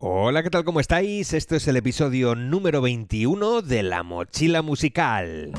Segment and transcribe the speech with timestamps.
[0.00, 0.64] Hola, ¿qué tal?
[0.64, 1.32] ¿Cómo estáis?
[1.34, 5.52] Esto es el episodio número 21 de La Mochila Musical.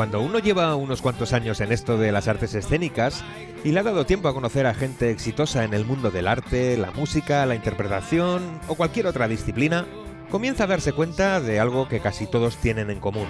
[0.00, 3.22] Cuando uno lleva unos cuantos años en esto de las artes escénicas
[3.64, 6.78] y le ha dado tiempo a conocer a gente exitosa en el mundo del arte,
[6.78, 9.84] la música, la interpretación o cualquier otra disciplina,
[10.30, 13.26] comienza a darse cuenta de algo que casi todos tienen en común.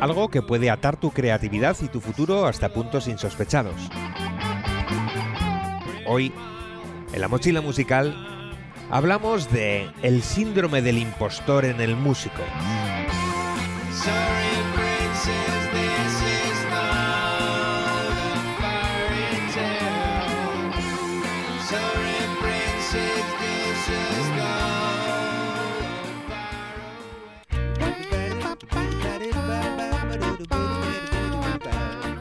[0.00, 3.74] Algo que puede atar tu creatividad y tu futuro hasta puntos insospechados.
[6.06, 6.32] Hoy,
[7.12, 8.14] en la mochila musical,
[8.88, 12.42] hablamos de el síndrome del impostor en el músico.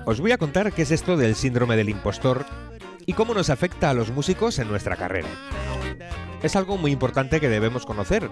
[0.09, 2.43] Os voy a contar qué es esto del síndrome del impostor
[3.05, 5.29] y cómo nos afecta a los músicos en nuestra carrera.
[6.41, 8.27] Es algo muy importante que debemos conocer,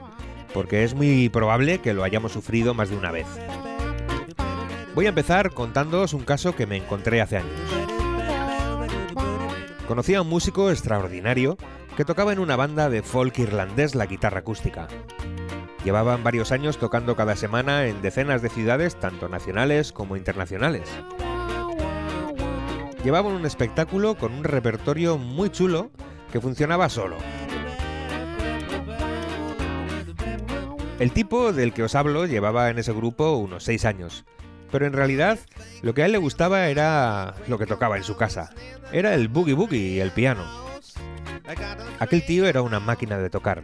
[0.54, 3.28] porque es muy probable que lo hayamos sufrido más de una vez.
[4.96, 7.60] Voy a empezar contándoos un caso que me encontré hace años.
[9.88, 11.58] Conocí a un músico extraordinario
[11.96, 14.88] que tocaba en una banda de folk irlandés la guitarra acústica.
[15.84, 20.90] Llevaban varios años tocando cada semana en decenas de ciudades, tanto nacionales como internacionales
[23.08, 25.92] llevaban un espectáculo con un repertorio muy chulo
[26.30, 27.16] que funcionaba solo.
[31.00, 34.26] El tipo del que os hablo llevaba en ese grupo unos 6 años,
[34.72, 35.38] pero en realidad
[35.84, 38.50] lo que a él le gustaba era lo que tocaba en su casa.
[38.92, 40.44] Era el boogie boogie y el piano.
[42.00, 43.64] Aquel tío era una máquina de tocar.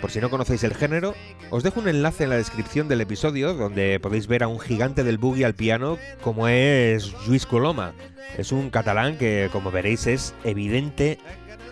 [0.00, 1.14] Por si no conocéis el género,
[1.50, 5.02] os dejo un enlace en la descripción del episodio donde podéis ver a un gigante
[5.02, 7.92] del boogie al piano como es Luis Coloma.
[8.38, 11.18] Es un catalán que, como veréis, es evidente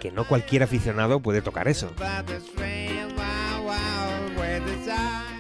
[0.01, 1.91] que no cualquier aficionado puede tocar eso.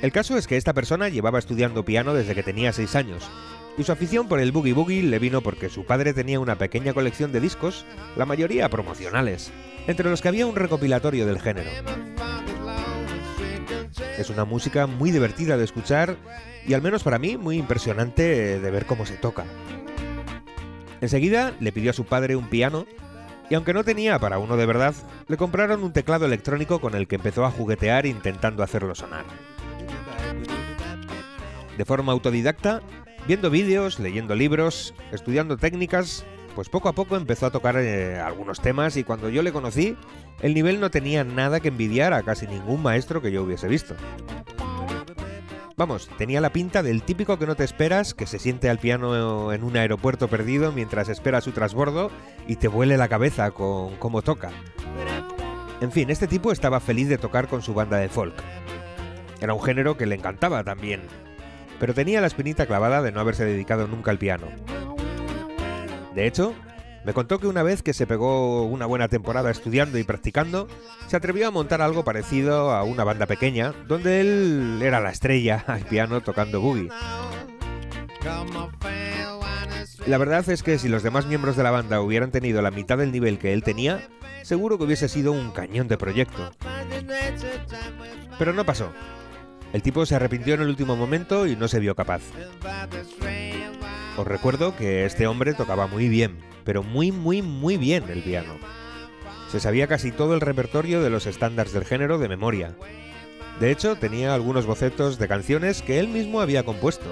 [0.01, 3.29] El caso es que esta persona llevaba estudiando piano desde que tenía 6 años
[3.77, 6.93] y su afición por el boogie boogie le vino porque su padre tenía una pequeña
[6.93, 7.85] colección de discos,
[8.17, 9.51] la mayoría promocionales,
[9.89, 11.71] entre los que había un recopilatorio del género.
[14.19, 16.17] Es una música muy divertida de escuchar
[16.67, 19.47] y al menos para mí muy impresionante de ver cómo se toca.
[21.01, 22.87] Enseguida le pidió a su padre un piano
[23.51, 24.95] y aunque no tenía para uno de verdad,
[25.27, 29.25] le compraron un teclado electrónico con el que empezó a juguetear intentando hacerlo sonar.
[31.79, 32.83] De forma autodidacta,
[33.29, 36.25] Viendo vídeos, leyendo libros, estudiando técnicas,
[36.55, 39.99] pues poco a poco empezó a tocar eh, algunos temas y cuando yo le conocí,
[40.41, 43.95] el nivel no tenía nada que envidiar a casi ningún maestro que yo hubiese visto.
[45.77, 49.53] Vamos, tenía la pinta del típico que no te esperas, que se siente al piano
[49.53, 52.11] en un aeropuerto perdido mientras espera su trasbordo
[52.47, 54.51] y te vuele la cabeza con cómo toca.
[55.83, 58.35] En fin, este tipo estaba feliz de tocar con su banda de folk.
[59.41, 61.03] Era un género que le encantaba también,
[61.79, 64.47] pero tenía la espinita clavada de no haberse dedicado nunca al piano.
[66.15, 66.55] De hecho,
[67.05, 70.69] me contó que una vez que se pegó una buena temporada estudiando y practicando,
[71.07, 75.65] se atrevió a montar algo parecido a una banda pequeña, donde él era la estrella
[75.67, 76.91] al piano tocando boogie.
[80.07, 82.99] La verdad es que si los demás miembros de la banda hubieran tenido la mitad
[82.99, 84.09] del nivel que él tenía,
[84.43, 86.51] seguro que hubiese sido un cañón de proyecto.
[88.39, 88.93] Pero no pasó.
[89.73, 92.23] El tipo se arrepintió en el último momento y no se vio capaz.
[94.17, 98.55] Os recuerdo que este hombre tocaba muy bien, pero muy muy muy bien el piano.
[99.51, 102.75] Se sabía casi todo el repertorio de los estándares del género de memoria.
[103.61, 107.07] De hecho, tenía algunos bocetos de canciones que él mismo había compuesto.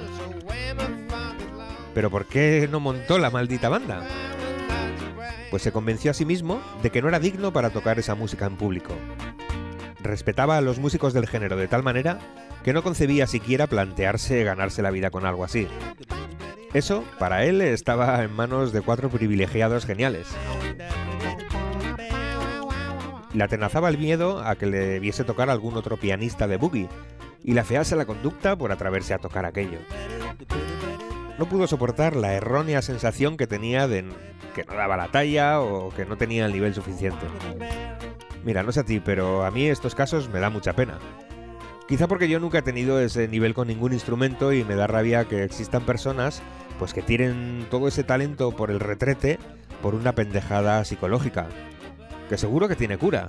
[1.94, 4.06] Pero ¿por qué no montó la maldita banda?
[5.50, 8.46] Pues se convenció a sí mismo de que no era digno para tocar esa música
[8.46, 8.94] en público.
[10.02, 12.18] Respetaba a los músicos del género de tal manera
[12.66, 15.68] que no concebía siquiera plantearse ganarse la vida con algo así.
[16.74, 20.26] Eso, para él, estaba en manos de cuatro privilegiados geniales.
[23.32, 26.88] Le atenazaba el miedo a que le viese tocar algún otro pianista de boogie
[27.44, 29.78] y le afease la conducta por atreverse a tocar aquello.
[31.38, 34.06] No pudo soportar la errónea sensación que tenía de
[34.56, 37.26] que no daba la talla o que no tenía el nivel suficiente.
[38.42, 40.98] Mira, no sé a ti, pero a mí estos casos me da mucha pena.
[41.88, 45.26] Quizá porque yo nunca he tenido ese nivel con ningún instrumento y me da rabia
[45.26, 46.42] que existan personas
[46.78, 49.38] pues que tiren todo ese talento por el retrete
[49.82, 51.46] por una pendejada psicológica,
[52.28, 53.28] que seguro que tiene cura.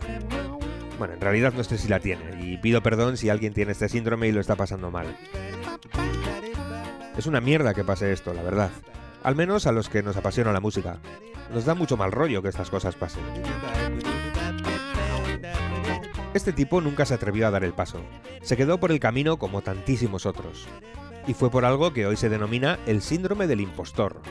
[0.97, 3.89] Bueno, en realidad no sé si la tiene, y pido perdón si alguien tiene este
[3.89, 5.05] síndrome y lo está pasando mal.
[7.15, 8.71] Es una mierda que pase esto, la verdad.
[9.23, 10.97] Al menos a los que nos apasiona la música.
[11.53, 13.23] Nos da mucho mal rollo que estas cosas pasen.
[16.37, 17.99] Este tipo nunca se atrevió a dar el paso.
[18.43, 20.67] Se quedó por el camino como tantísimos otros.
[21.25, 24.21] Y fue por algo que hoy se denomina el síndrome del impostor.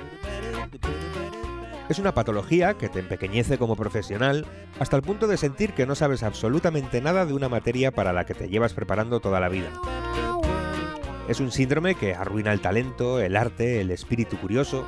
[1.88, 4.47] Es una patología que te empequeñece como profesional
[4.79, 8.25] hasta el punto de sentir que no sabes absolutamente nada de una materia para la
[8.25, 9.73] que te llevas preparando toda la vida.
[11.26, 14.87] Es un síndrome que arruina el talento, el arte, el espíritu curioso.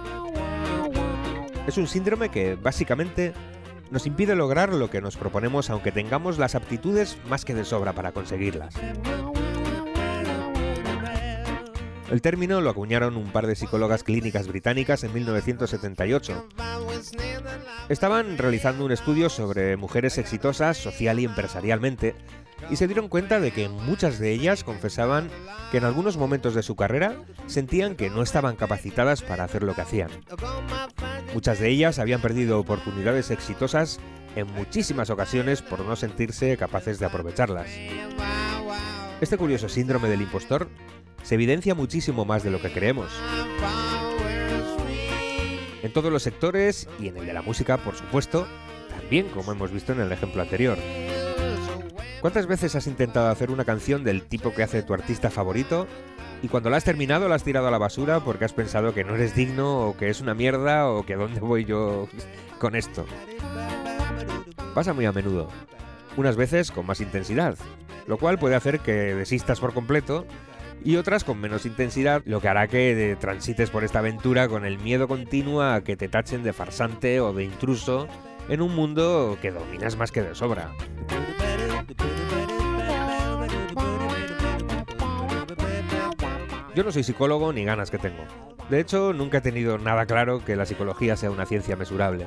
[1.66, 3.34] Es un síndrome que básicamente
[3.90, 7.92] nos impide lograr lo que nos proponemos aunque tengamos las aptitudes más que de sobra
[7.92, 8.74] para conseguirlas.
[12.10, 16.48] El término lo acuñaron un par de psicólogas clínicas británicas en 1978.
[17.90, 22.14] Estaban realizando un estudio sobre mujeres exitosas social y empresarialmente
[22.70, 25.28] y se dieron cuenta de que muchas de ellas confesaban
[25.70, 29.74] que en algunos momentos de su carrera sentían que no estaban capacitadas para hacer lo
[29.74, 30.10] que hacían.
[31.34, 34.00] Muchas de ellas habían perdido oportunidades exitosas
[34.34, 37.68] en muchísimas ocasiones por no sentirse capaces de aprovecharlas.
[39.20, 40.68] Este curioso síndrome del impostor
[41.22, 43.10] se evidencia muchísimo más de lo que creemos.
[45.82, 48.46] En todos los sectores y en el de la música, por supuesto,
[48.90, 50.78] también como hemos visto en el ejemplo anterior.
[52.20, 55.86] ¿Cuántas veces has intentado hacer una canción del tipo que hace tu artista favorito
[56.42, 59.04] y cuando la has terminado la has tirado a la basura porque has pensado que
[59.04, 62.08] no eres digno o que es una mierda o que dónde voy yo
[62.58, 63.06] con esto?
[64.74, 65.48] Pasa muy a menudo,
[66.16, 67.56] unas veces con más intensidad,
[68.08, 70.26] lo cual puede hacer que desistas por completo
[70.84, 74.78] y otras con menos intensidad, lo que hará que transites por esta aventura con el
[74.78, 78.08] miedo continuo a que te tachen de farsante o de intruso
[78.48, 80.72] en un mundo que dominas más que de sobra.
[86.74, 88.22] Yo no soy psicólogo ni ganas que tengo.
[88.70, 92.26] De hecho, nunca he tenido nada claro que la psicología sea una ciencia mesurable.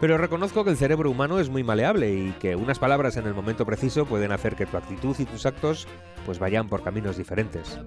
[0.00, 3.32] Pero reconozco que el cerebro humano es muy maleable y que unas palabras en el
[3.32, 5.88] momento preciso pueden hacer que tu actitud y tus actos
[6.26, 7.80] pues vayan por caminos diferentes.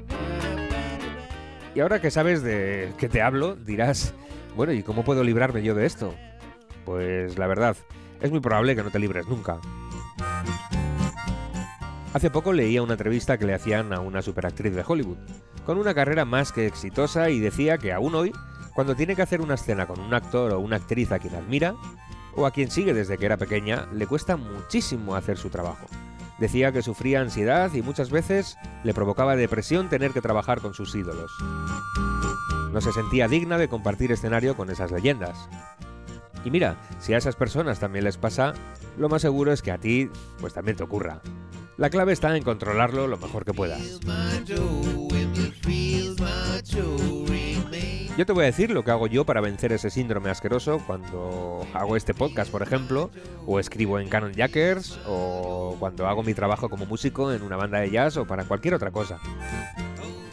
[1.75, 4.15] Y ahora que sabes de qué te hablo, dirás,
[4.55, 6.15] bueno, ¿y cómo puedo librarme yo de esto?
[6.83, 7.77] Pues la verdad,
[8.21, 9.59] es muy probable que no te libres nunca.
[12.19, 15.19] Hace poco leía una entrevista que le hacían a una superactriz de Hollywood,
[15.66, 18.33] con una carrera más que exitosa y decía que aún hoy
[18.75, 21.75] cuando tiene que hacer una escena con un actor o una actriz a quien admira,
[22.36, 25.88] o a quien sigue desde que era pequeña, le cuesta muchísimo hacer su trabajo.
[26.39, 30.94] Decía que sufría ansiedad y muchas veces le provocaba depresión tener que trabajar con sus
[30.95, 31.31] ídolos.
[32.74, 35.48] No se sentía digna de compartir escenario con esas leyendas.
[36.44, 38.54] Y mira, si a esas personas también les pasa,
[38.98, 40.10] lo más seguro es que a ti
[40.42, 41.22] pues también te ocurra.
[41.79, 44.01] La clave está en controlarlo lo mejor que puedas.
[48.17, 51.65] Yo te voy a decir lo que hago yo para vencer ese síndrome asqueroso cuando
[51.73, 53.11] hago este podcast, por ejemplo,
[53.45, 57.79] o escribo en Canon Jackers, o cuando hago mi trabajo como músico en una banda
[57.79, 59.17] de jazz o para cualquier otra cosa.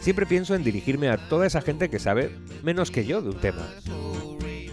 [0.01, 3.39] Siempre pienso en dirigirme a toda esa gente que sabe menos que yo de un
[3.39, 3.69] tema.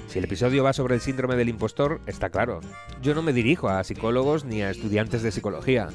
[0.08, 2.62] Si el episodio va sobre el síndrome del impostor, está claro.
[3.04, 5.90] Yo no me dirijo a psicólogos ni a estudiantes de psicología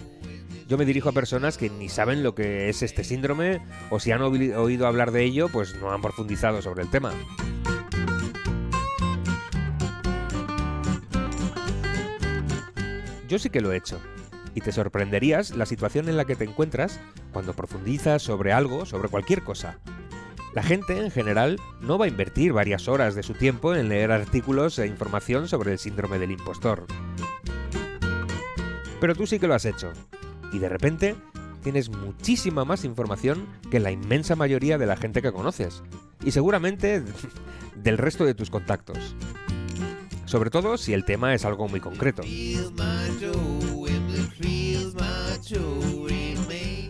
[0.68, 4.12] yo me dirijo a personas que ni saben lo que es este síndrome o si
[4.12, 7.10] han oído hablar de ello, pues no han profundizado sobre el tema.
[13.26, 13.98] Yo sí que lo he hecho.
[14.54, 17.00] Y te sorprenderías la situación en la que te encuentras
[17.32, 19.78] cuando profundizas sobre algo, sobre cualquier cosa.
[20.54, 24.12] La gente, en general, no va a invertir varias horas de su tiempo en leer
[24.12, 26.86] artículos e información sobre el síndrome del impostor.
[29.00, 29.92] Pero tú sí que lo has hecho,
[30.52, 31.16] y de repente
[31.62, 35.82] tienes muchísima más información que la inmensa mayoría de la gente que conoces
[36.24, 37.02] y seguramente
[37.76, 39.14] del resto de tus contactos.
[40.24, 42.22] Sobre todo si el tema es algo muy concreto.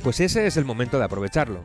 [0.02, 1.62] Pues ese es el momento de aprovecharlo.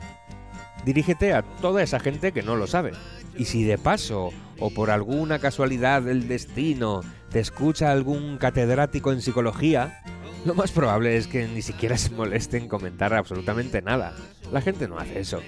[0.85, 2.91] Dirígete a toda esa gente que no lo sabe.
[3.37, 9.21] Y si de paso o por alguna casualidad del destino te escucha algún catedrático en
[9.21, 10.03] psicología,
[10.45, 14.15] lo más probable es que ni siquiera se moleste en comentar absolutamente nada.
[14.51, 15.41] La gente no hace eso.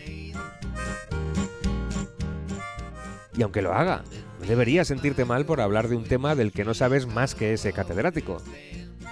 [3.38, 4.04] Y aunque lo haga,
[4.48, 7.74] deberías sentirte mal por hablar de un tema del que no sabes más que ese
[7.74, 8.42] catedrático.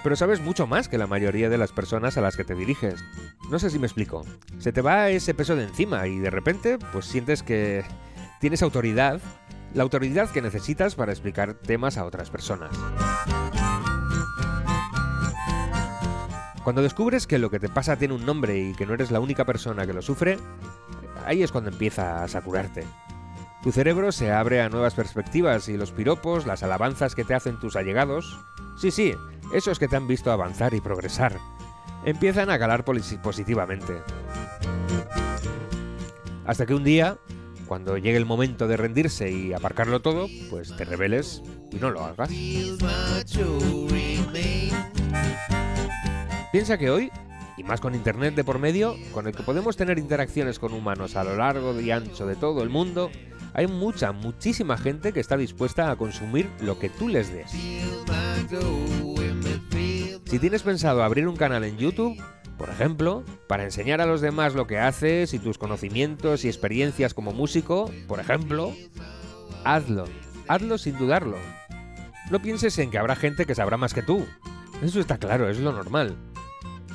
[0.02, 3.02] Pero sabes mucho más que la mayoría de las personas a las que te diriges.
[3.50, 4.24] No sé si me explico.
[4.58, 7.84] Se te va ese peso de encima y de repente pues sientes que
[8.40, 9.20] tienes autoridad
[9.74, 12.70] la autoridad que necesitas para explicar temas a otras personas.
[16.64, 19.20] Cuando descubres que lo que te pasa tiene un nombre y que no eres la
[19.20, 20.38] única persona que lo sufre,
[21.26, 22.84] ahí es cuando empiezas a curarte.
[23.62, 27.60] Tu cerebro se abre a nuevas perspectivas y los piropos, las alabanzas que te hacen
[27.60, 28.40] tus allegados,
[28.78, 29.14] sí, sí,
[29.52, 31.38] esos que te han visto avanzar y progresar,
[32.06, 34.00] empiezan a calar positivamente.
[36.46, 37.18] Hasta que un día,
[37.66, 42.04] cuando llegue el momento de rendirse y aparcarlo todo, pues te rebeles y no lo
[42.04, 42.30] hagas.
[46.54, 47.10] Piensa que hoy,
[47.56, 51.16] y más con Internet de por medio, con el que podemos tener interacciones con humanos
[51.16, 53.10] a lo largo y ancho de todo el mundo,
[53.54, 57.50] hay mucha, muchísima gente que está dispuesta a consumir lo que tú les des.
[60.26, 62.22] Si tienes pensado abrir un canal en YouTube,
[62.56, 67.14] por ejemplo, para enseñar a los demás lo que haces y tus conocimientos y experiencias
[67.14, 68.72] como músico, por ejemplo,
[69.64, 70.04] hazlo.
[70.46, 71.36] Hazlo sin dudarlo.
[72.30, 74.24] No pienses en que habrá gente que sabrá más que tú.
[74.82, 76.16] Eso está claro, es lo normal.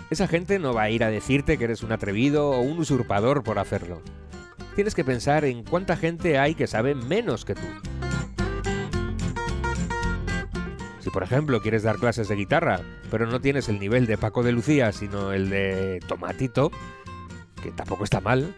[0.09, 3.43] Esa gente no va a ir a decirte que eres un atrevido o un usurpador
[3.43, 4.01] por hacerlo.
[4.75, 7.67] Tienes que pensar en cuánta gente hay que sabe menos que tú.
[10.99, 14.41] Si por ejemplo quieres dar clases de guitarra, pero no tienes el nivel de Paco
[14.41, 16.71] de Lucía, sino el de Tomatito,
[17.61, 18.55] que tampoco está mal,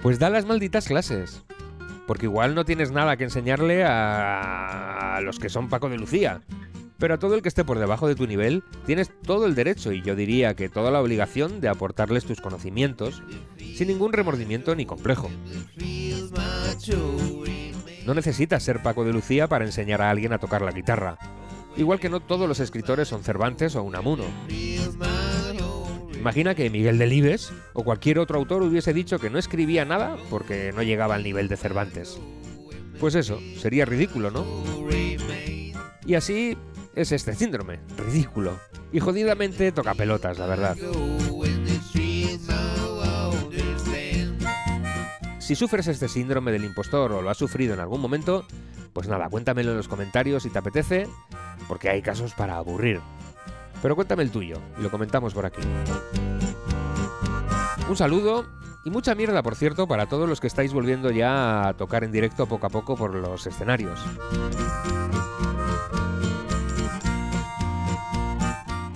[0.00, 1.44] pues da las malditas clases.
[2.06, 6.40] Porque igual no tienes nada que enseñarle a los que son Paco de Lucía.
[6.98, 9.92] Pero a todo el que esté por debajo de tu nivel, tienes todo el derecho
[9.92, 13.22] y yo diría que toda la obligación de aportarles tus conocimientos,
[13.56, 15.30] sin ningún remordimiento ni complejo.
[18.04, 21.18] No necesitas ser Paco de Lucía para enseñar a alguien a tocar la guitarra,
[21.76, 24.24] igual que no todos los escritores son Cervantes o Unamuno.
[26.18, 30.72] Imagina que Miguel Delibes o cualquier otro autor hubiese dicho que no escribía nada porque
[30.74, 32.18] no llegaba al nivel de Cervantes.
[32.98, 34.44] Pues eso, sería ridículo, ¿no?
[36.04, 36.56] Y así
[36.98, 38.58] es este síndrome, ridículo.
[38.92, 40.76] Y jodidamente toca pelotas, la verdad.
[45.38, 48.44] Si sufres este síndrome del impostor o lo has sufrido en algún momento,
[48.92, 51.08] pues nada, cuéntamelo en los comentarios si te apetece,
[51.68, 53.00] porque hay casos para aburrir.
[53.80, 55.62] Pero cuéntame el tuyo y lo comentamos por aquí.
[57.88, 58.44] Un saludo
[58.84, 62.10] y mucha mierda, por cierto, para todos los que estáis volviendo ya a tocar en
[62.10, 64.00] directo poco a poco por los escenarios.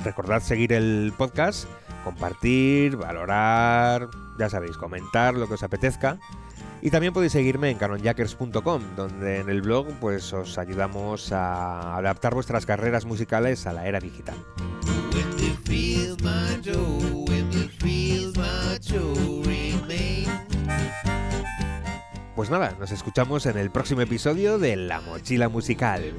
[0.04, 1.66] Recordad seguir el podcast,
[2.04, 6.18] compartir, valorar, ya sabéis, comentar lo que os apetezca.
[6.80, 12.34] Y también podéis seguirme en canonjackers.com, donde en el blog pues os ayudamos a adaptar
[12.34, 14.36] vuestras carreras musicales a la era digital.
[22.34, 26.14] Pues nada, nos escuchamos en el próximo episodio de La Mochila Musical.